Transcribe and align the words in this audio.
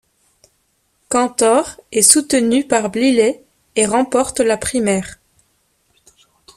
Cantor 1.09 1.79
est 1.91 2.01
soutenu 2.01 2.67
par 2.67 2.89
Bliley 2.89 3.43
et 3.75 3.85
remporte 3.85 4.39
la 4.39 4.57
primaire. 4.57 5.19